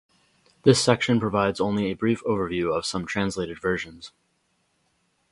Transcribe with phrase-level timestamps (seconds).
[0.63, 4.11] This section provides only a brief overview of some translated versions.